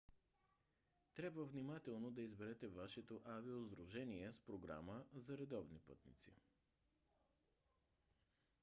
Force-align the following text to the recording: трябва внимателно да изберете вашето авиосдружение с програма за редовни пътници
трябва 1.15 1.45
внимателно 1.45 2.11
да 2.11 2.21
изберете 2.21 2.67
вашето 2.67 3.21
авиосдружение 3.25 4.31
с 4.33 4.39
програма 4.41 5.03
за 5.13 5.37
редовни 5.37 5.79
пътници 5.79 6.31